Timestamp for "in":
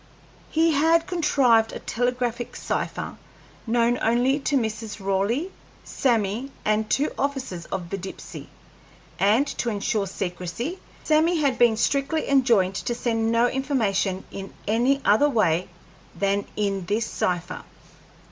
14.31-14.51, 16.55-16.87